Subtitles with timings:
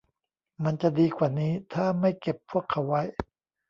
[0.63, 3.01] มันจะดีกว่านี้ถ้าไม่เก็บพวกเขาไว้